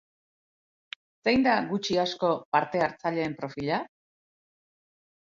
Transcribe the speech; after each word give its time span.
Zein 1.27 1.43
da, 1.47 1.51
gutxi-asko, 1.73 2.31
parte-hartzaileen 2.57 3.35
profila? 3.43 3.77